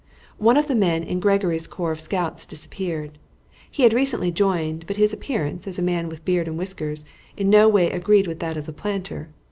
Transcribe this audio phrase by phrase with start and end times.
[0.39, 3.19] One of the men of Gregory's corps of scouts disappeared.
[3.69, 7.05] He had recently joined, but his appearance, as a man with beard and whiskers,
[7.37, 9.29] in no way agreed with that of the planter.